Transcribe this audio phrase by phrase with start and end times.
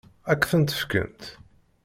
[0.31, 1.21] Ad k-tent-fkent?